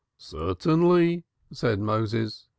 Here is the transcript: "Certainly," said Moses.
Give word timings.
"Certainly," 0.17 1.25
said 1.53 1.79
Moses. 1.79 2.47